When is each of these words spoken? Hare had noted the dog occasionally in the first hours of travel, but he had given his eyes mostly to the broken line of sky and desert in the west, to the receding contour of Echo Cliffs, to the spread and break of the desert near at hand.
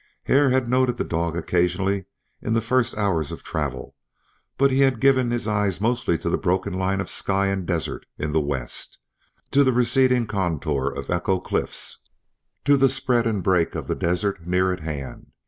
Hare 0.23 0.49
had 0.49 0.67
noted 0.67 0.97
the 0.97 1.03
dog 1.03 1.37
occasionally 1.37 2.05
in 2.41 2.53
the 2.53 2.59
first 2.59 2.97
hours 2.97 3.31
of 3.31 3.43
travel, 3.43 3.95
but 4.57 4.71
he 4.71 4.79
had 4.79 4.99
given 4.99 5.29
his 5.29 5.47
eyes 5.47 5.79
mostly 5.79 6.17
to 6.17 6.27
the 6.27 6.39
broken 6.39 6.73
line 6.73 6.99
of 6.99 7.07
sky 7.07 7.45
and 7.49 7.67
desert 7.67 8.07
in 8.17 8.31
the 8.31 8.41
west, 8.41 8.97
to 9.51 9.63
the 9.63 9.71
receding 9.71 10.25
contour 10.25 10.87
of 10.89 11.11
Echo 11.11 11.39
Cliffs, 11.39 11.99
to 12.65 12.77
the 12.77 12.89
spread 12.89 13.27
and 13.27 13.43
break 13.43 13.75
of 13.75 13.85
the 13.85 13.93
desert 13.93 14.47
near 14.47 14.73
at 14.73 14.79
hand. 14.79 15.33